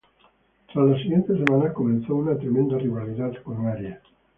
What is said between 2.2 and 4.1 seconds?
tremenda rivalidad con Aries.